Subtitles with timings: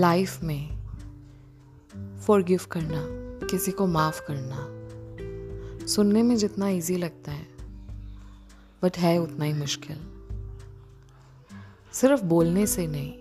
[0.00, 0.68] Life में
[2.20, 3.02] forgive करना,
[3.46, 7.46] किसी को माफ़ करना, सुनने में जितना इजी लगता है
[8.82, 9.96] बट है उतना ही मुश्किल।
[11.92, 13.12] सिर्फ़ बोलने से नहीं,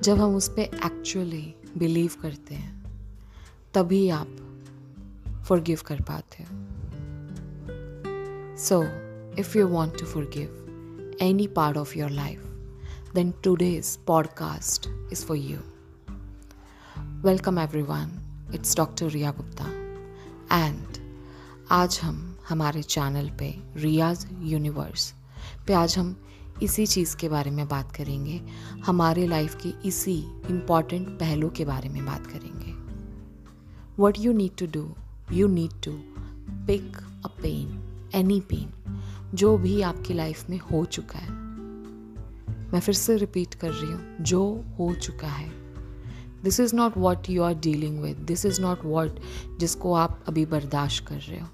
[0.00, 2.96] जब हम उस पर एक्चुअली बिलीव करते हैं,
[3.74, 4.28] तभी आप
[5.48, 6.48] फॉरगिव कर पाते हो।
[8.56, 8.82] So
[9.38, 12.45] if you want to forgive any part of your life
[13.16, 15.58] then today's podcast is for you
[16.98, 18.10] welcome everyone
[18.54, 19.64] it's doctor Riya Gupta
[20.66, 20.86] and
[21.70, 25.14] आज हम हमारे चैनल पे रियाज यूनिवर्स
[25.66, 26.22] पे आज हम
[26.62, 28.42] इसी चीज़ के बारे में बात करेंगे।
[28.86, 30.18] हमारे लाइफ के इसी
[30.50, 32.72] इंपॉर्टेंट पहलू के बारे में बात करेंगे।
[34.02, 34.94] What you need to do
[35.32, 35.92] you need to
[36.66, 39.00] pick a pen any pen
[39.34, 41.45] जो भी आपकी लाइफ में हो चुका है।
[42.72, 45.48] मैं फिर से रिपीट कर रही हूँ, जो हो चुका है।
[46.42, 49.20] This is not what you are dealing with this is not what
[49.58, 51.48] जिसको आप अभी बर्दाश्त कर रहे हो।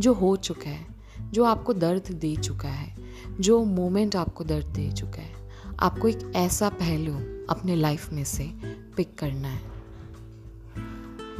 [0.00, 0.86] जो हो चुका है,
[1.30, 2.96] जो आपको दर्द दे चुका है,
[3.40, 7.14] जो मोमेंट आपको दर्द दे चुका है, आपको एक ऐसा पहलू
[7.50, 8.52] अपने लाइफ में से
[8.96, 9.60] पिक करना है।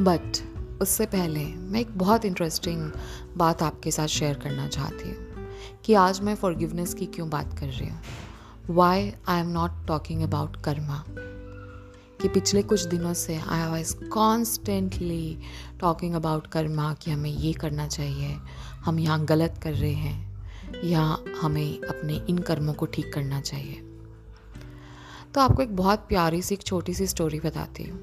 [0.01, 0.39] बट
[0.83, 2.91] उससे पहले मैं एक बहुत इंटरेस्टिंग
[3.37, 5.17] बात आपके साथ शेयर करना चाहती हूँ
[5.85, 8.01] कि आज मैं फॉरगिवनेस की क्यों बात कर रही हूँ?
[8.71, 11.05] Why I am not talking about karma
[12.23, 15.39] कि पिछले कुछ दिनों से I was constantly
[15.81, 18.37] talking about karma कि हमें ये करना चाहिए।
[18.85, 20.35] हम यहाँ गलत कर रहे हैं।
[20.85, 23.75] या हमें अपने इन कर्मों को ठीक करना चाहिए।
[25.35, 28.01] तो आपको एक बहुत प्यारी सी, एक छोटी सी स्टोरी बताती हूँ।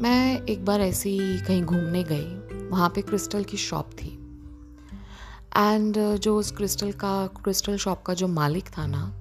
[0.00, 4.19] मैं एक बार ऐसी कहीं घूमने गई। वहाँ पे क्रिस्टल की शॉप थी।
[5.56, 9.16] एंड जो उस क्रिस्टल का क्रिस्टल शॉप का जो मालिक था ना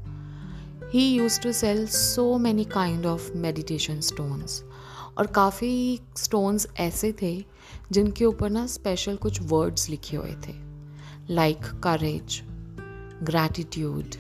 [0.94, 4.64] ही use to sell so many kind of meditation stones
[5.18, 7.46] और काफ़ी स्टोन्स ऐसे थे,
[7.92, 10.54] जिनके ऊपर ना स्पेशल कुछ वर्ड्स लिखे हुए थे.
[11.34, 12.42] Like courage
[13.24, 14.16] gratitude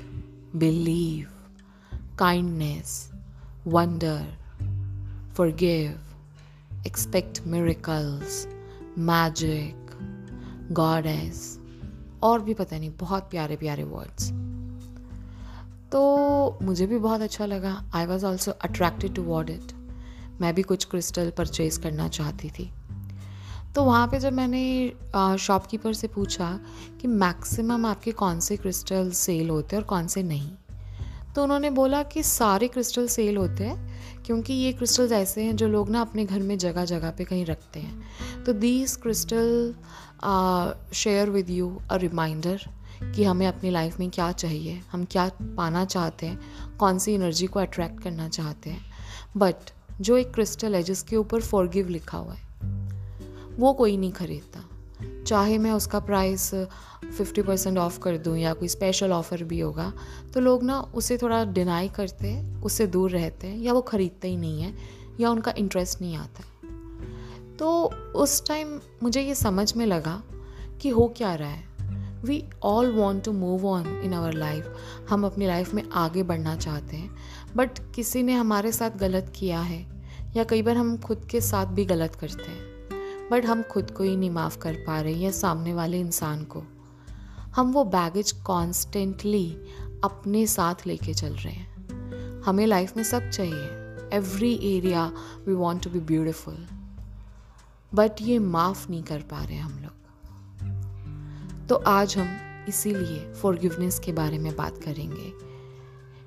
[0.56, 1.28] believe
[2.20, 3.12] kindness
[3.68, 4.38] wonder
[5.36, 6.00] forgive
[6.88, 8.48] expect miracles
[8.98, 9.76] magic
[10.72, 11.59] goddess
[12.24, 14.32] और भी पता नहीं, बहुत प्यारे प्यारे वर्ड्स
[15.92, 19.72] तो मुझे भी बहुत अच्छा लगा। I was also attracted toward it
[20.42, 22.70] मैं भी कुछ क्रिस्टल परचेज करना चाहती थी।
[23.76, 26.60] तो वहाँ पे जब मैंने शॉपकीपर से पूछा
[27.02, 30.52] कि मैक्सिमम आपके कौन से क्रिस्टल सेल होते हैं और कौन से नहीं
[31.36, 35.68] तो उन्होंने बोला कि सारे क्रिस्टल सेल होते हैं, क्योंकि ये क्रिस्टल्स ऐसे हैं जो
[35.68, 39.76] लोग ना अपने घर में जगह जगह पे कहीं रखते हैं। तो these crystal
[40.94, 42.62] share with you a reminder
[43.16, 46.40] कि हमें अपनी लाइफ में क्या चाहिए, हम क्या पाना चाहते हैं,
[46.80, 48.86] कौन सी एनर्जी को अट्रैक्ट करना चाहते हैं।
[49.38, 49.72] बट
[50.02, 52.48] जो एक क्रिस्टल है, जिसके ऊपर फॉरगिव लिखा हुआ है,
[53.58, 54.64] वो कोई नहीं खरीदता।
[55.28, 59.92] चाहे मैं उसका प्राइस फिफ्टी परसेंट ऑफ़ कर दूँ या कोई स्पेशल ऑफ़र भी होगा
[60.34, 64.28] तो लोग ना उसे थोड़ा डिनाई करते हैं, उससे दूर रहते हैं या वो ख़रीदते
[64.28, 64.74] ही नहीं है
[65.20, 66.44] या उनका इंटरेस्ट नहीं आता।
[67.60, 67.84] तो
[68.16, 70.24] उस टाइम मुझे ये समझ में लगा
[70.82, 71.70] कि हो क्या रहा है।
[72.24, 74.76] We all want to move on in our life
[75.10, 77.16] हम अपनी लाइफ में आगे बढ़ना चाहते हैं।
[77.56, 80.04] बट किसी ने हमारे साथ गलत किया है,
[80.36, 82.70] या कई बार हम खुद के साथ भी गलत करते हैं।
[83.32, 86.64] बट हम खुद को ही नहीं माफ़ कर पा रहे या सामने वाले इंसान को।
[87.56, 89.58] हम वो बैगेज कॉन्स्टेंटली
[90.04, 91.70] अपने साथ लेके चल रहे हैं।
[92.42, 93.70] हमें लाइफ में सब चाहिए।
[94.14, 95.12] Every area
[95.48, 96.68] we want to be beautiful
[97.94, 99.94] but ये माफ़ नहीं कर पा रहे हम लोग।
[101.68, 102.28] तो आज हम
[102.68, 105.34] इसीलिए फॉरगिवनेस के बारे में बात करेंगे।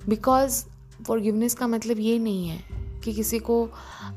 [0.09, 0.65] बिकॉज़
[1.07, 2.65] फॉरगिवनेस का मतलब ये नहीं है
[3.05, 3.71] कि किसी को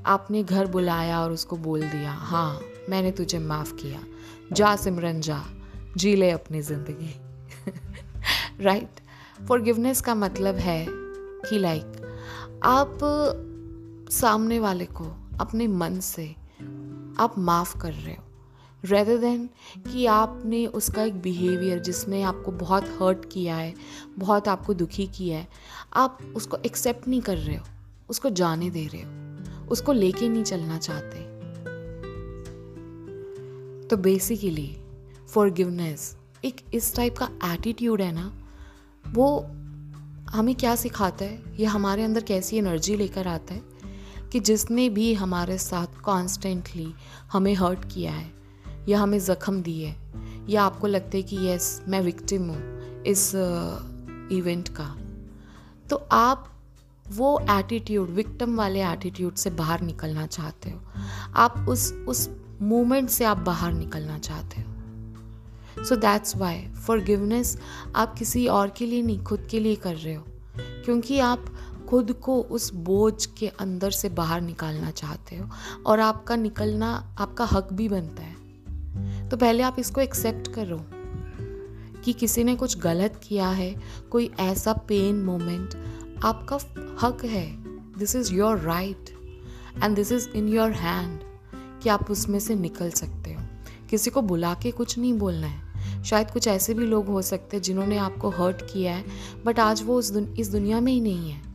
[0.05, 3.99] आपने घर बुलाया और उसको बोल दिया हाँ मैंने तुझे माफ़ किया।
[4.53, 5.45] जा सिमरन जा।
[5.97, 7.13] जी ले अपनी ज़िंदगी।
[8.63, 8.99] राइट
[9.47, 12.05] फॉरगिवनेस का मतलब है कि लाइक like,
[12.63, 12.97] आप
[14.11, 15.05] सामने वाले को
[15.39, 16.35] अपने मन से
[17.19, 18.23] आप माफ़ कर रहे हो।
[18.83, 19.49] रेदर देन
[19.91, 23.73] कि आपने उसका एक बिहेवियर जिसने आपको बहुत हर्ट किया है,
[24.19, 25.47] बहुत आपको दुखी किया है,
[25.93, 27.65] आप उसको एक्सेप्ट नहीं कर रहे हो,
[28.09, 31.23] उसको जाने दे रहे हो, उसको लेके नहीं चलना चाहते।
[33.87, 34.77] तो बेसिकली
[35.29, 38.31] फॉरगिवनेस एक इस टाइप का एटीट्यूड है ना,
[39.07, 39.39] वो
[40.29, 41.43] हमें क्या सिखाता है?
[41.59, 43.74] ये हमारे अंदर कैसी एनर्जी लेकर आता है?
[44.31, 46.93] कि जिसने भी हमारे साथ कॉन्स्टेंटली
[47.31, 48.33] हमें हर्ट किया है
[48.89, 49.95] या हमें ज़ख्म दिए
[50.49, 53.31] या आपको लगता है कि यस मैं विक्टिम हूँ इस
[54.31, 54.97] इवेंट uh, का
[55.89, 56.51] तो आप
[57.07, 60.79] वो एटीट्यूड विक्टम वाले एटीट्यूड से बाहर निकलना चाहते हो।
[61.35, 62.29] आप उस उस
[62.61, 64.75] मोमेंट से आप बाहर निकलना चाहते हो।
[65.83, 66.99] सो दैट्स वाई फॉर
[67.95, 70.25] आप किसी और के लिए नहीं खुद के लिए कर रहे हो
[70.59, 71.45] क्योंकि आप
[71.89, 75.49] खुद को उस बोझ के अंदर से बाहर निकालना चाहते हो
[75.85, 78.35] और आपका निकलना आपका हक भी बनता है।
[79.29, 80.85] तो पहले आप इसको एक्सेप्ट करो
[82.01, 83.75] कि किसी ने कुछ गलत किया है
[84.11, 85.75] कोई ऐसा पेन मोमेंट
[86.23, 86.55] आपका
[87.01, 87.63] हक है।
[87.99, 89.09] This is your right
[89.83, 91.19] and this is in your hand
[91.83, 93.41] कि आप उसमें से निकल सकते हो।
[93.89, 95.65] किसी को बुला के कुछ नहीं बोलना है।
[96.03, 99.05] शायद कुछ ऐसे भी लोग हो सकते हैं जिन्होंने आपको हर्ट किया है
[99.45, 101.54] बट आज वो उस दुन, इस दुनिया में ही नहीं है।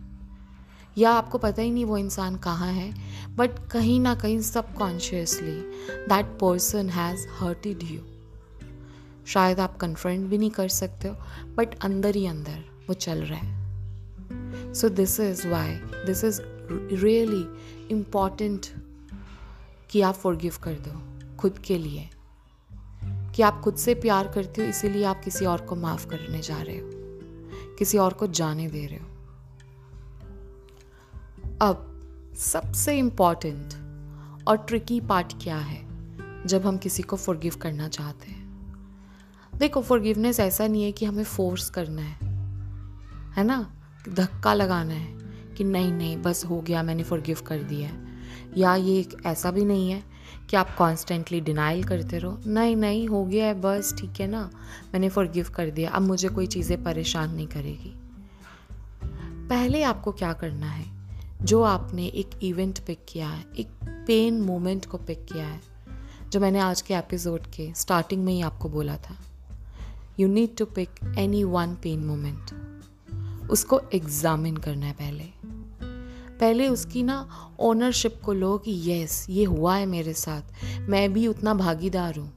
[1.01, 2.93] या आपको पता ही नहीं वो इंसान कहाँ है
[3.37, 5.61] बट कहीं ना कहीं सब consciously
[6.07, 8.01] that person has hurted you
[9.27, 11.17] शायद आप कन्फ्रंट भी नहीं कर सकते हो
[11.57, 14.75] बट अंदर ही अंदर वो चल रहा है.
[14.75, 15.75] So this is why
[16.07, 16.41] this is
[16.95, 17.45] really
[17.91, 18.67] important
[19.91, 22.09] कि आप फॉरगिव कर दो, खुद के लिए.
[23.35, 26.63] कि आप खुद से प्यार करते हो, इसीलिए आप किसी और को माफ़ करने जा
[26.63, 26.91] रहे हो,
[27.79, 29.10] किसी और को जाने दे रहे हो.
[31.63, 32.01] अब
[32.37, 33.75] सबसे इंपॉर्टेंट
[34.49, 35.89] और ट्रिकी पार्ट क्या है,
[36.47, 38.73] जब हम किसी को फॉरगिव करना चाहते हैं?
[39.57, 42.17] देखो फॉरगिवनेस ऐसा नहीं है कि हमें फोर्स करना है
[43.33, 43.75] है ना?
[44.09, 45.19] धक्का लगाना है
[45.55, 48.07] कि नहीं नहीं, बस हो गया, मैंने फॉरगिव कर दिया है।
[48.57, 50.05] या ये ऐसा भी नहीं है
[50.51, 54.51] कि आप कॉन्स्टेंटली डिनाइल करते रहो, नहीं नहीं, हो गया है, बस ठीक है ना,
[54.95, 57.95] मैंने फॉरगिव कर दिया, अब मुझे कोई चीज़ें परेशान नहीं करेगी।
[59.49, 61.00] पहले आपको क्या करना है?
[61.43, 63.69] जो आपने एक इवेंट पिक किया है, एक
[64.07, 65.61] पेन मोमेंट को पिक किया है,
[66.31, 69.17] जो मैंने आज के एपिसोड के स्टार्टिंग में ही आपको बोला था।
[70.21, 72.51] You need to pick any one pain moment
[73.51, 75.25] उसको एग्जामिन करना है पहले।
[76.41, 80.43] पहले उसकी ना ओनरशिप को लो कि यस ये हुआ है मेरे साथ।
[80.81, 82.33] मैं भी उतना भागीदार हूँ।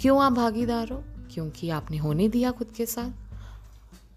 [0.00, 1.04] क्यों आप भागीदार हो?
[1.34, 3.10] क्योंकि आपने होने दिया खुद के साथ।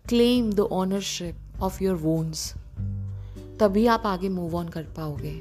[0.09, 2.53] Claim the ownership of your wounds
[3.59, 5.33] तभी आप आगे मूव ऑन कर पाओगे.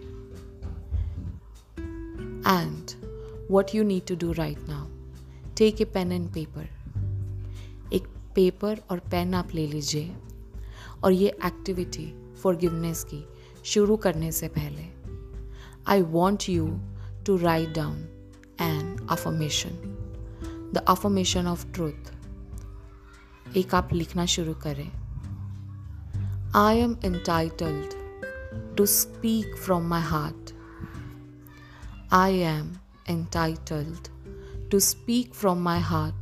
[2.46, 2.90] And
[3.50, 4.86] what you need to do right now
[5.56, 6.68] take a pen and paper
[7.92, 10.16] एक पेपर और पेन आप ले लीजिए.
[11.04, 12.06] और ये एक्टिविटी
[12.42, 13.24] फॉरगिवनेस की
[13.64, 14.86] शुरू करने से पहले
[15.86, 16.66] I want you
[17.26, 17.96] to write down
[18.60, 19.70] an affirmation
[20.74, 24.90] the affirmation of truth एक आप लिखना शुरू करें.
[26.56, 28.03] I am entitled
[28.76, 30.52] to speak from my heart.
[32.10, 34.10] I am entitled
[34.70, 36.14] to speak from my heart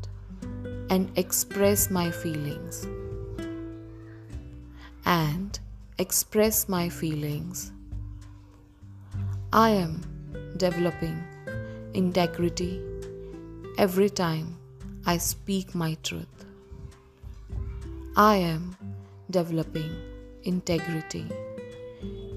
[0.90, 2.86] and express my feelings.
[5.04, 5.58] And
[5.98, 7.72] express my feelings.
[9.52, 10.00] I am
[10.56, 11.22] developing
[11.94, 12.80] integrity
[13.78, 14.56] every time
[15.06, 16.44] I speak my truth.
[18.16, 18.76] I am
[19.30, 19.90] developing
[20.44, 21.26] integrity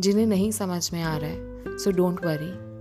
[0.01, 2.75] जिन्हें नहीं समझ में आ रहा है so don't worry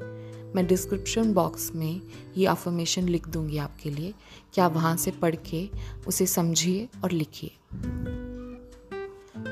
[0.56, 2.02] मैं description box में
[2.38, 4.14] ये अफर्मेशन लिख दूँगी आपके लिए।
[4.54, 5.70] कि आप वहाँ से पढ़ के
[6.08, 7.52] उसे समझिए और लिखिए।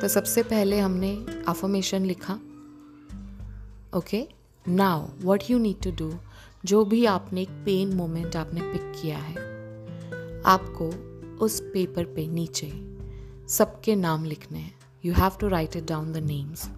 [0.02, 2.34] तो सबसे पहले हमने अफर्मेशन लिखा।
[3.96, 4.28] Okay
[4.68, 6.16] now what you need to do
[6.66, 9.36] जो भी आपने एक पेन मोमेंट आपने पिक किया है
[10.42, 11.11] आपको
[11.42, 12.72] उस पेपर पे नीचे
[13.48, 14.74] सबके नाम लिखने हैं।
[15.06, 16.70] You have to write it down the names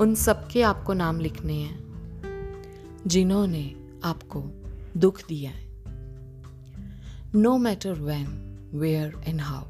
[0.00, 3.74] उन सबके आपको नाम लिखने हैं, जिन्होंने
[4.04, 4.42] आपको
[4.96, 5.68] दुख दिया है।
[7.34, 8.26] No matter when
[8.74, 9.64] where and how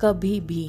[0.00, 0.68] कभी भी,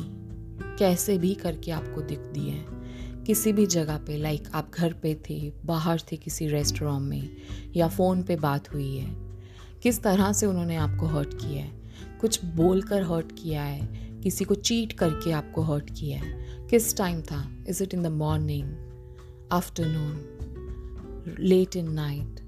[0.80, 5.24] कैसे भी करके आपको दिख दिए हैं। किसी भी जगह पे लाइक आप घर पे
[5.30, 7.30] थे, बाहर थे किसी रेस्टोरेंट में,
[7.76, 9.16] या फ़ोन पे बात हुई है,
[9.84, 11.79] किस तरह से उन्होंने आपको हर्ट किया है।
[12.22, 13.88] कुछ बोलकर हर्ट किया है,
[14.24, 17.44] किसी को चीट करके आपको हर्ट किया है। किस टाइम था?
[17.68, 22.40] Is it in the morning afternoon late in night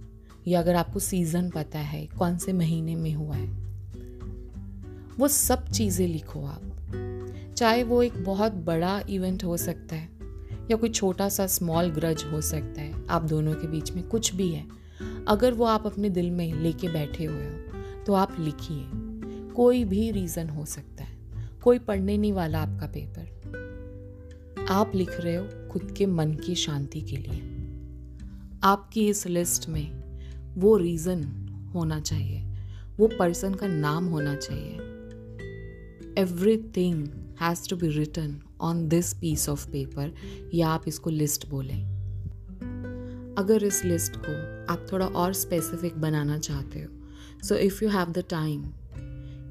[0.47, 3.47] या अगर आपको सीज़न पता है, कौन से महीने में हुआ है?
[5.19, 10.09] वो सब चीज़ें लिखो आप। चाहे वो एक बहुत बड़ा इवेंट हो सकता है,
[10.71, 14.33] या कोई छोटा सा स्मॉल ग्रज हो सकता है, आप दोनों के बीच में कुछ
[14.35, 14.65] भी है।
[15.27, 18.83] अगर वो आप अपने दिल में लेके बैठे हुए हो तो आप लिखिए।
[19.55, 21.17] कोई भी रीज़न हो सकता है।
[21.63, 23.41] कोई पढ़ने नहीं वाला आपका पेपर
[24.69, 27.41] आप लिख रहे हो खुद के मन की शांति के लिए।
[28.63, 30.01] आपकी इस लिस्ट में
[30.55, 31.23] वो रीज़न
[31.75, 32.45] होना चाहिए।
[32.97, 34.73] वो पर्सन का नाम होना चाहिए।
[36.57, 37.07] Everything
[37.41, 40.13] has to be written on this piece of paper
[40.53, 41.83] या आप इसको लिस्ट बोलें।
[43.37, 44.31] अगर इस लिस्ट को
[44.73, 46.87] आप थोड़ा और स्पेसिफिक बनाना चाहते हो
[47.47, 48.65] so if you have the time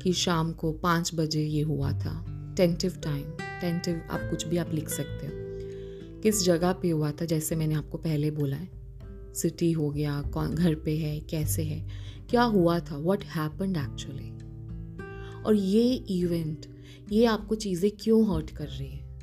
[0.03, 2.25] कि शाम को पाँच बजे ये हुआ था।
[2.57, 3.25] टेंटिव टाइम
[3.61, 5.33] टेंटिव आप कुछ भी आप लिख सकते हो।
[6.21, 8.69] किस जगह पे हुआ था, जैसे मैंने आपको पहले बोला है।
[9.35, 11.89] सिटी हो गया, कौन घर पे है, कैसे है,
[12.31, 14.31] क्या हुआ था वट हैपन्ड एक्चुअली
[15.43, 16.67] और ये इवेंट
[17.13, 19.19] ये आपको चीज़ें क्यों हर्ट कर रही है?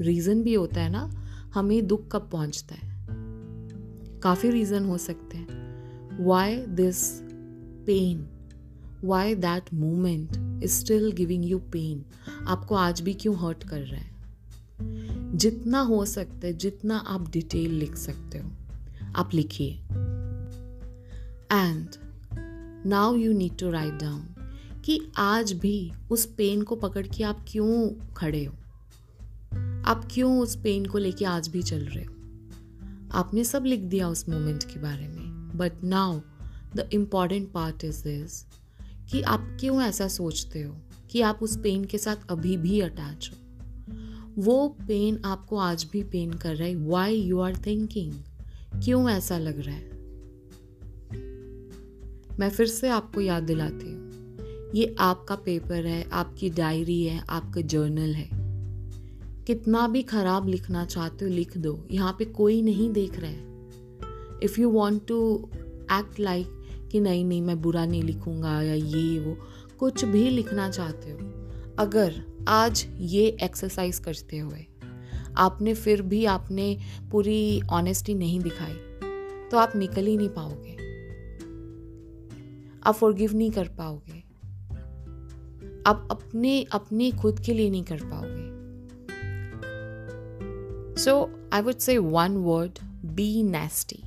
[0.00, 1.10] रीज़न भी होता है ना,
[1.54, 2.90] हमें दुख कब पहुँचता है?
[4.20, 5.48] काफ़ी रीज़न हो सकते हैं।
[6.24, 7.20] Why this
[7.86, 8.39] pain
[9.04, 10.28] why that moment
[10.64, 12.04] is still giving you pain
[12.46, 14.10] आपको आज भी क्यों हर्ट कर रहा है?
[15.36, 18.50] जितना हो सकता है, जितना आप डिटेल लिख सकते हो,
[19.16, 19.70] आप लिखिए।
[21.52, 21.88] And
[22.86, 24.26] now you need to write down
[24.84, 28.54] कि आज भी उस पेन को पकड़ के आप क्यों खड़े हो?
[29.86, 32.14] आप क्यों उस पेन को लेके आज भी चल रहे हो?
[33.12, 36.20] आपने सब लिख दिया उस मोमेंट के बारे में but now
[36.76, 38.46] the important part is this
[39.10, 40.76] कि आप क्यों ऐसा सोचते हो?
[41.10, 43.36] कि आप उस पेन के साथ अभी भी अटैच हो?
[44.38, 48.12] वो पेन आपको आज भी पेन कर रहा है। वाई यू आर थिंकिंग
[48.84, 49.90] क्यों ऐसा लग रहा है?
[52.38, 54.10] मैं फिर से आपको याद दिलाती हूँ।
[54.74, 58.28] ये आपका पेपर है, आपकी डायरी है, आपका जर्नल है।
[59.44, 63.68] कितना भी खराब लिखना चाहते हो, लिख दो। यहाँ पे कोई नहीं देख रहा है।
[64.42, 65.50] If you want to
[65.92, 66.59] act like
[66.90, 69.36] कि नहीं नहीं, मैं बुरा नहीं लिखूँगा या ये, वो,
[69.78, 71.18] कुछ भी लिखना चाहते हो।
[71.78, 74.66] अगर आज ये एक्सरसाइज करते हुए
[75.36, 76.78] आपने फिर भी आपने
[77.10, 78.74] पूरी ऑनेस्टी नहीं दिखाई
[79.50, 80.76] तो आप निकल ही नहीं पाओगे।
[82.86, 84.22] आप फॉरगिव नहीं कर पाओगे।
[85.86, 88.50] आप अपने अपने खुद के लिए नहीं कर पाओगे।
[91.00, 94.02] So I would say one word be nasty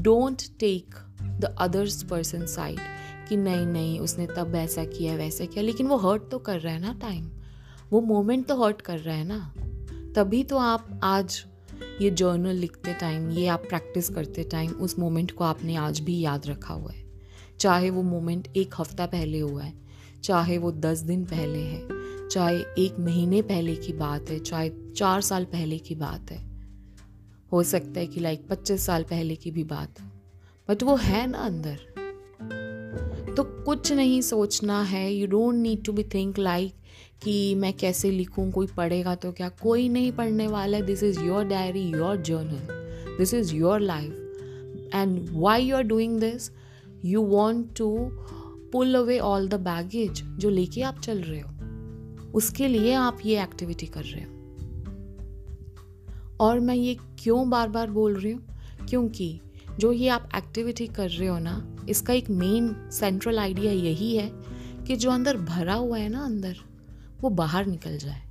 [0.00, 0.94] don't take
[1.40, 2.78] the others person side
[3.28, 6.72] कि नहीं नहीं, उसने तब ऐसा किया, वैसा किया। लेकिन वो हर्ट तो कर रहा
[6.74, 7.30] है ना टाइम
[7.92, 9.54] वो मोमेंट तो हर्ट कर रहा है ना।
[10.16, 11.44] तभी तो आप आज
[12.00, 16.18] ये जर्नल लिखते टाइम ये आप प्रैक्टिस करते टाइम उस मोमेंट को आपने आज भी
[16.20, 17.06] याद रखा हुआ है।
[17.60, 19.72] चाहे वो मोमेंट एक हफ़्ता पहले हुआ है,
[20.24, 25.20] चाहे वो दस दिन पहले है, चाहे एक महीने पहले की बात है, चाहे चार
[25.20, 26.46] साल पहले की बात है।
[27.52, 30.00] हो सकता है कि लाइक पच्चीस साल पहले की भी बात
[30.68, 31.78] बट वो है ना अंदर।
[33.36, 36.74] तो कुछ नहीं सोचना है। You don't need to be think like
[37.22, 39.48] कि मैं कैसे लिखूँ, कोई पढ़ेगा तो क्या?
[39.48, 44.12] कोई नहीं पढ़ने वाला। This is your diary your journal this is your life
[44.94, 46.50] and why you are doing this
[47.04, 48.10] you want to
[48.72, 51.50] pull away all the baggage जो लेके आप चल रहे हो।
[52.34, 54.34] उसके लिए आप ये एक्टिविटी कर रहे हो।
[56.40, 58.46] और मैं ये क्यों बार बार बोल रही हूँ?
[58.88, 59.40] क्योंकि
[59.78, 64.30] जो ये आप एक्टिविटी कर रहे हो ना इसका एक मेन सेंट्रल आइडिया यही है
[64.86, 66.56] कि जो अंदर भरा हुआ है ना अंदर
[67.20, 68.22] वो बाहर निकल जाए।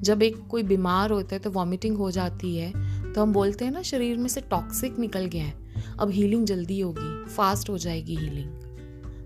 [0.00, 2.72] जब एक कोई बीमार होता है तो वॉमिटिंग हो जाती है
[3.12, 5.54] तो हम बोलते हैं ना शरीर में से टॉक्सिक निकल गया है।
[6.00, 8.50] अब हीलिंग जल्दी होगी फास्ट हो जाएगी हीलिंग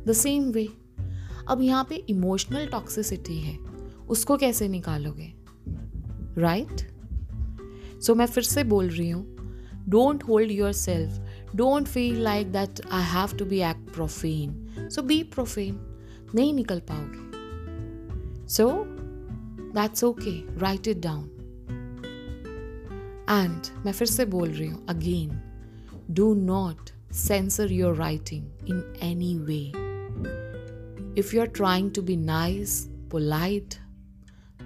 [0.06, 0.68] द सेम वे
[1.48, 3.58] अब यहाँ पे इमोशनल टॉक्सिसिटी है
[4.08, 5.32] उसको कैसे निकालोगे?
[6.38, 8.02] Right right?
[8.02, 9.38] सो so, मैं फिर से बोल रही हूँ
[9.88, 15.23] don't hold yourself don't feel like that I have to be act profane so be
[15.23, 15.80] profane
[16.35, 17.28] नहीं निकल पाओगे
[18.50, 18.87] So,
[19.75, 21.25] that's okay, write it down.
[23.28, 25.35] And मैं फिर से बोल रही हूँ again,
[26.12, 29.66] do not censor your writing in any way.
[31.23, 32.78] If you're trying to be nice,
[33.11, 33.76] polite,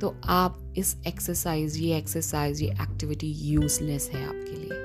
[0.00, 4.81] तो आप इस एक्सरसाइज ये एक्सरसाइज ये एक्टिविटी यूजलेस है आपके लिए।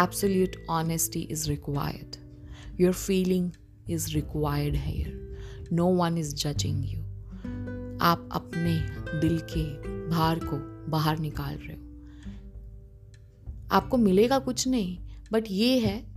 [0.00, 2.16] Absolute honesty is required
[2.80, 3.50] your feeling
[3.90, 5.38] is required here
[5.72, 7.00] no one is judging you
[8.00, 8.74] आप अपने
[9.20, 9.64] दिल के
[10.08, 10.56] भार को
[10.90, 11.82] बाहर निकाल रहे हो।
[13.72, 14.98] आपको मिलेगा कुछ नहीं
[15.32, 16.14] बट ये है,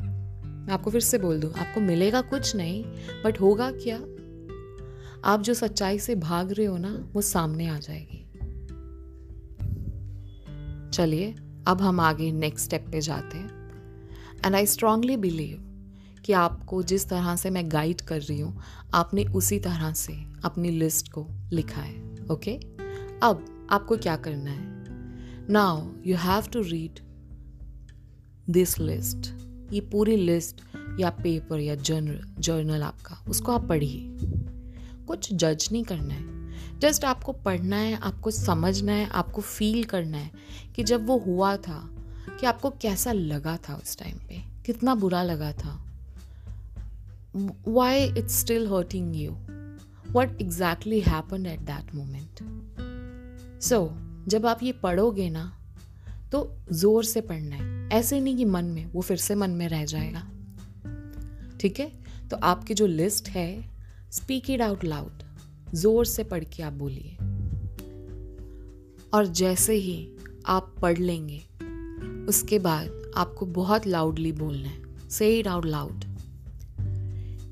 [0.66, 2.84] मैं आपको फिर से बोल दूँ, आपको मिलेगा कुछ नहीं
[3.26, 3.98] बट होगा क्या?
[5.32, 8.24] आप जो सच्चाई से भाग रहे हो ना, वो सामने आ जाएगी।
[10.90, 11.36] चलिए,
[11.68, 13.57] अब हम आगे नेक्स्ट स्टेप पे जाते हैं।
[14.46, 15.64] एंड आई स्ट्रांगली बिलीव
[16.26, 18.62] कि आपको जिस तरह से मैं गाइड कर रही हूँ,
[18.94, 20.14] आपने उसी तरह से
[20.46, 22.56] अपनी लिस्ट को लिखा है ओके
[23.24, 24.66] अब आपको क्या करना है?
[25.50, 27.00] Now you have to read
[28.50, 29.34] this list
[29.74, 30.62] ये पूरी लिस्ट
[31.00, 34.18] या पेपर या जर्नल जर्नल आपका, उसको आप पढ़िए।
[35.08, 40.18] कुछ जज नहीं करना है। जस्ट आपको पढ़ना है, आपको समझना है, आपको फील करना
[40.18, 40.32] है
[40.76, 41.97] कि जब वो हुआ था
[42.30, 44.42] कि आपको कैसा लगा था उस टाइम पे?
[44.66, 45.84] कितना बुरा लगा था?
[47.68, 49.32] Why it's still hurting you
[50.12, 52.40] what exactly happen at that moment
[53.62, 53.80] so
[54.28, 55.54] जब आप ये पढ़ोगे ना
[56.32, 56.40] तो
[56.72, 59.86] ज़ोर से पढ़ना है। ऐसे नहीं कि मन में, वो फिर से मन में रह
[59.86, 60.28] जाएगा।
[61.62, 61.92] ठीक है?
[62.30, 63.70] तो आपकी जो लिस्ट है
[64.12, 65.24] स्पीक इट आउट लाउड
[65.74, 67.16] ज़ोर से पढ़ के आप बोलिए।
[69.14, 70.12] और जैसे ही
[70.46, 71.42] आप पढ़ लेंगे
[72.28, 76.04] उसके बाद आपको बहुत लाउडली बोलना है। Say it out loud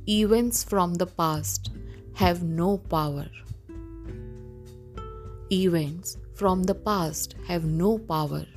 [0.09, 1.71] events from the past
[2.19, 3.29] have no power
[5.51, 8.47] events from the past have no power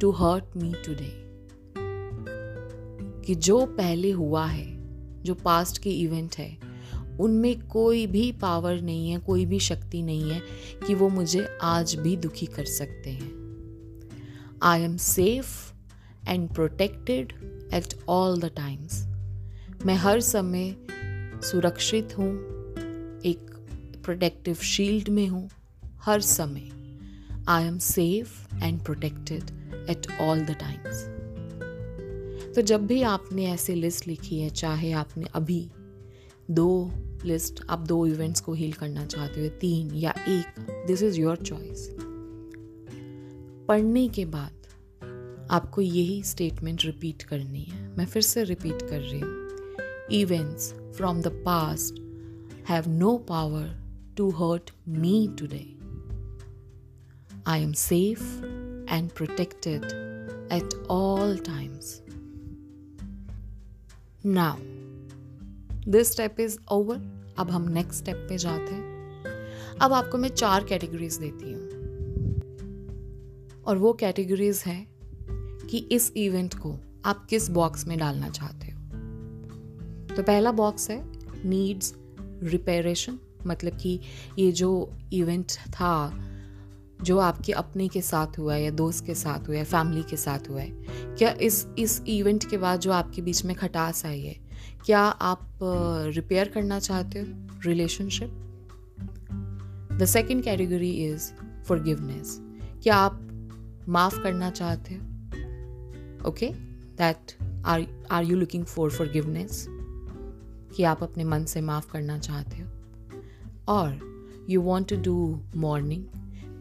[0.00, 1.20] to hurt me today
[3.26, 4.80] कि जो पहले हुआ है,
[5.22, 6.58] जो पास्ट के इवेंट है,
[7.20, 10.42] उनमें कोई भी पावर नहीं है, कोई भी शक्ति नहीं है
[10.86, 13.39] कि वो मुझे आज भी दुखी कर सकते हैं।
[14.62, 15.48] I am safe
[16.28, 17.32] and protected
[17.74, 19.02] at all the times
[19.86, 20.74] मैं हर समय
[21.44, 22.28] सुरक्षित हूँ,
[23.24, 23.50] एक
[24.04, 25.48] प्रोटेक्टिव शील्ड में हूँ,
[26.02, 26.68] हर समय।
[27.48, 31.04] I am safe and protected at all the times
[32.54, 35.70] तो जब भी आपने ऐसी लिस्ट लिखी है, चाहे आपने अभी
[36.50, 36.90] दो
[37.24, 41.36] लिस्ट आप दो इवेंट्स को हील करना चाहते हो, तीन या एक दिस इज़ योर
[41.36, 41.88] चॉइस
[43.70, 49.20] पढ़ने के बाद आपको यही स्टेटमेंट रिपीट करनी है। मैं फिर से रिपीट कर रही
[49.20, 52.00] हूँ। Events from the past
[52.68, 53.68] have no power
[54.16, 55.62] to hurt me today
[57.46, 58.22] I am safe
[58.90, 59.84] and protected
[60.52, 62.02] at all times
[64.26, 64.56] now
[65.90, 70.64] this step is over अब हम नेक्स्ट स्टेप पे जाते हैं। अब आपको मैं चार
[70.64, 71.69] कैटेगरीज देती हूँ।
[73.70, 74.86] और वो कैटेगरीज हैं
[75.66, 81.02] कि इस इवेंट को आप किस बॉक्स में डालना चाहते हो। तो पहला बॉक्स है
[81.48, 81.94] नीड्स
[82.42, 84.00] रिपेरेशन मतलब कि
[84.38, 84.70] ये जो
[85.12, 86.26] इवेंट था,
[87.02, 90.16] जो आपके अपने के साथ हुआ है या दोस्त के साथ हुआ है फैमिली के
[90.16, 90.70] साथ हुआ है,
[91.18, 94.36] क्या इस इस इवेंट के बाद जो आपके बीच में खटास आई है,
[94.86, 97.26] क्या आप रिपेयर करना चाहते हो?
[97.66, 98.30] Relationship
[99.92, 101.32] the second category is
[101.64, 102.38] forgiveness
[102.82, 103.26] क्या आप
[103.90, 105.00] माफ़ करना चाहते हो।
[106.28, 106.46] Okay
[106.98, 109.66] that are are you looking for forgiveness
[110.76, 112.68] कि आप अपने मन से माफ़ करना चाहते हो।
[113.68, 114.10] और
[114.50, 116.04] you want to do mourning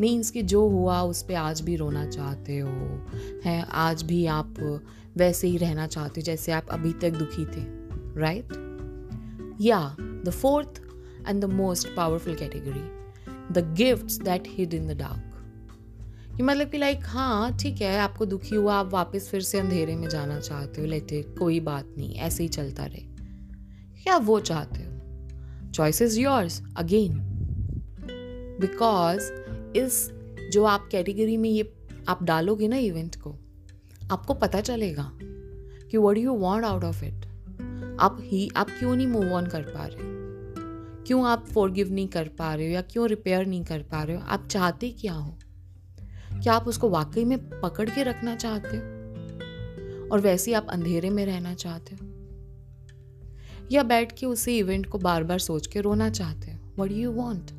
[0.01, 2.69] means कि जो हुआ, उस पर आज भी रोना चाहते हो।
[3.45, 4.81] हैं, आज भी आप
[5.17, 7.79] वैसे ही रहना चाहते हो, जैसे आप अभी तक दुखी थे।
[8.19, 8.47] राइट
[9.61, 10.81] या the fourth
[11.27, 12.99] and the most powerful category
[13.53, 15.28] the gift that hid in the dark
[16.39, 19.95] कि मतलब कि लाइक हाँ ठीक है, आपको दुखी हुआ, आप वापस फिर से अंधेरे
[19.95, 23.01] में जाना चाहते हो इट कोई बात नहीं, ऐसे ही चलता रहे।
[24.03, 25.71] क्या वो चाहते हो?
[25.71, 27.19] Choice is yours again
[28.61, 29.31] because
[29.77, 30.11] इस
[30.51, 31.73] जो आप कैटेगरी में ये
[32.07, 33.35] आप डालोगे ना इवेंट को,
[34.11, 35.11] आपको पता चलेगा
[35.91, 37.25] कि what you want out of it
[37.99, 40.09] आप ही, आप क्यों नहीं मूव ऑन कर पा रहे?
[41.03, 44.15] क्यों आप फॉरगिव नहीं कर पा रहे हो या क्यों रिपेयर नहीं कर पा रहे
[44.15, 44.21] हो?
[44.21, 45.37] आप चाहते क्या हो?
[46.43, 48.83] क्या आप उसको वाकई में पकड़ के रखना चाहते हो?
[50.09, 52.07] और वैसे ही आप अंधेरे में रहना चाहते हो?
[53.71, 56.83] या बैठ के उसी इवेंट को बार बार सोच के रोना चाहते हो?
[56.83, 57.51] What you want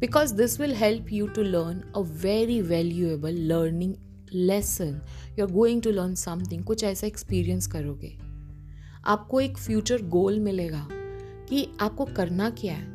[0.00, 3.94] because this will help you to learn a very valuable learning
[4.34, 5.00] lesson
[5.38, 8.18] you are going to learn something कुछ ऐसा एक्सपीरियंस करोगे।
[9.04, 10.88] आपको एक फ्यूचर गोल मिलेगा
[11.48, 12.92] कि आपको करना क्या है?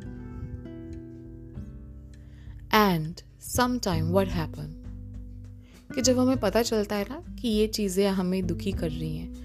[2.74, 4.80] And some time what happen
[5.96, 9.44] कि जब हमें पता चलता है ना कि ये चीज़ें हमें दुखी कर रही हैं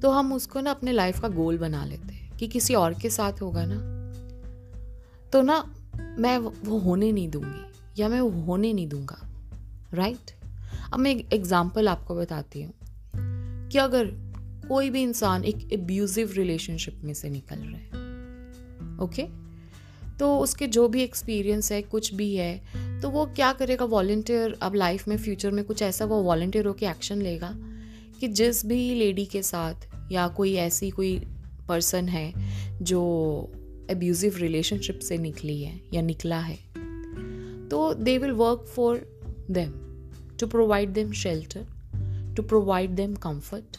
[0.00, 3.10] तो हम उसको ना अपने लाइफ का गोल बना लेते हैं कि किसी और के
[3.10, 3.92] साथ होगा ना।
[5.32, 5.74] तो ना
[6.18, 9.18] मैं वो होने नहीं दूँगी या मैं वो होने नहीं दूँगा
[9.94, 10.30] राइट
[10.92, 12.72] अब मैं एक एग्ज़ाम्पल आपको बताती हूँ
[13.68, 14.04] कि अगर
[14.68, 18.12] कोई भी इंसान एक एब्यूजिव रिलेशनशिप में से निकल रहा है
[18.98, 19.41] ओके
[20.18, 22.62] तो उसके जो भी एक्सपीरियंस है, कुछ भी है
[23.00, 23.84] तो वो क्या करेगा?
[23.84, 27.54] वॉल्टियर अब लाइफ में फ्यूचर में कुछ ऐसा वो वॉल्टियर होकर एक्शन लेगा
[28.20, 29.74] कि जिस भी लेडी के साथ
[30.12, 31.22] या कोई ऐसी कोई
[31.68, 32.32] पर्सन है
[32.84, 33.00] जो
[33.90, 36.58] एब्यूजिव रिलेशनशिप से निकली है या निकला है
[37.68, 39.20] तो they will work for
[39.50, 39.70] them
[40.38, 41.66] to provide them shelter
[42.36, 43.76] to provide them comfort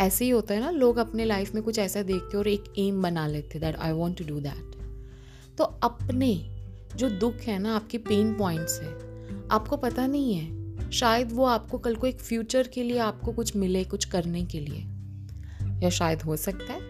[0.00, 3.02] ऐसे ही होता है ना, लोग अपने लाइफ में कुछ ऐसा देखते और एक एम
[3.02, 4.78] बना लेते that I want to do that
[5.58, 6.34] तो अपने
[6.96, 8.92] जो दुख है ना, आपके पेन पॉइंट्स है,
[9.50, 13.54] आपको पता नहीं है, शायद वो आपको कल को एक फ्यूचर के लिए आपको कुछ
[13.56, 14.86] मिले, कुछ करने के लिए.
[15.82, 16.80] या शायद हो सकता है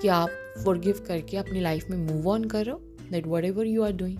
[0.00, 0.30] कि आप
[0.64, 2.74] फॉरगिव करके अपनी लाइफ में मूव ऑन करो
[3.10, 4.18] that whatever you are doing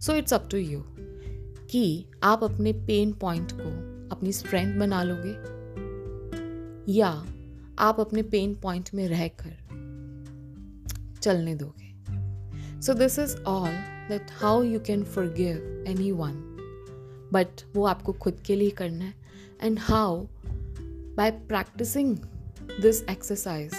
[0.00, 0.82] so it's up to you
[1.70, 1.84] कि
[2.22, 3.70] आप अपने पेन पॉइंट को,
[4.16, 5.55] अपनी स्ट्रेंथ बना लोगे
[6.88, 7.10] या
[7.78, 9.56] आप अपने पेन पॉइंट में रहकर
[11.22, 13.72] चलने दोगे so this is all
[14.08, 16.42] that how you can forgive anyone
[17.32, 19.14] but वो आपको खुद के लिए करना है
[19.62, 20.24] and how
[21.16, 22.16] by practising
[22.80, 23.74] this exercise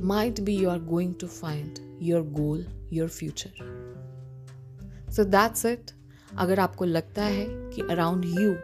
[0.00, 3.52] might be you are going to find your goal, your future.
[5.08, 5.92] So that's it.
[6.38, 8.54] अगर आपको लगता है कि अराउंड यू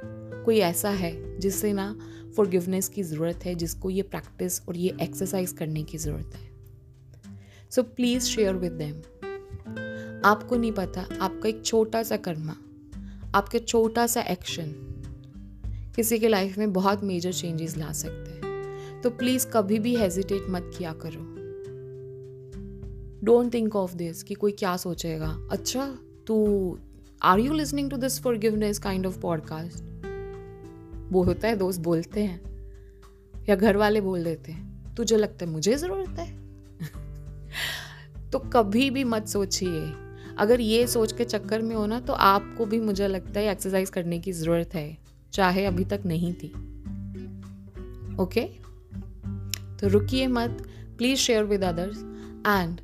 [0.45, 1.95] कोई ऐसा है जिससे ना
[2.37, 6.51] फॉरगिवनेस की ज़रूरत है, जिसको ये प्रैक्टिस और ये एक्सरसाइज करने की ज़रूरत है।
[7.71, 8.97] So please share with them
[10.25, 12.57] आपको नहीं पता, आपका एक छोटा सा कर्मा,
[13.35, 14.75] आपका छोटा सा एक्शन
[15.97, 20.47] किसी के लाइफ में बहुत मेजर चेंजेस ला सकते हैं। तो प्लीज़ कभी भी हेजिटेट
[20.51, 21.33] मत किया करो।
[23.25, 25.87] डोंट थिंक ऑफ़ दिस कि कोई क्या सोचेगा। अच्छा
[26.27, 26.37] तू
[27.23, 29.94] are you listening to this forgiveness kind of podcast
[31.13, 32.41] वो होता है, दोस्त बोलते हैं
[33.49, 36.37] या घर वाले बोल देते हैं तुझे लगता है मुझे ज़रूरत है?
[38.31, 39.93] तो कभी भी मत सोचिए।
[40.39, 43.91] अगर ये सोच के चक्कर में हो ना तो आपको भी मुझे लगता है एक्सरसाइज
[43.91, 44.99] करने की ज़रूरत है,
[45.33, 46.49] चाहे अभी तक नहीं थी।
[48.19, 48.41] ओके?
[49.77, 51.99] तो रुकिए मत please share with others
[52.47, 52.81] and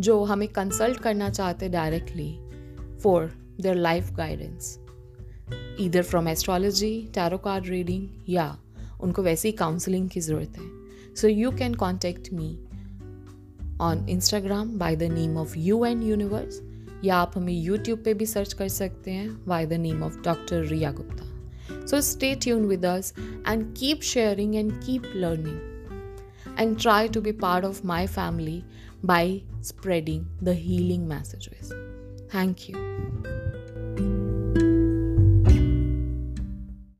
[0.00, 2.38] जो हमें कंसल्ट करना चाहते directly
[2.98, 4.78] for their life guidance
[5.80, 8.56] इधर from astrology tarot card reading या,
[9.00, 12.56] उनको वैसी काउंसलिंग की ज़रूरत है। So you can contact me
[13.80, 16.60] on Instagram by the name of you and universe
[17.04, 20.64] या आप हमें यूट्यूब पे भी सर्च कर सकते हैं by the name of doctor
[20.64, 23.12] Riya Gupta so stay tune with us
[23.48, 28.62] and keep sharing and keep learning and try to be part of my family
[29.06, 29.26] by
[29.64, 31.70] spreading the healing messages
[32.34, 33.57] thank you.